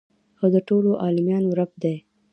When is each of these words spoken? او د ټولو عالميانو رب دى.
او 0.41 0.47
د 0.53 0.57
ټولو 0.67 0.91
عالميانو 1.03 1.49
رب 1.59 1.71
دى. 1.83 1.95